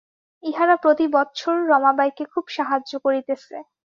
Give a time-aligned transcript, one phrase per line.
[0.43, 3.55] ইহারা প্রতি বৎসর রমাবাইকে খুব সাহায্য করিতেছে।